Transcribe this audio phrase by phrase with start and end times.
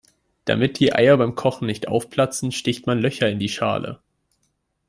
[0.45, 4.01] Damit die Eier beim Kochen nicht aufplatzen, sticht man Löcher in die Schale.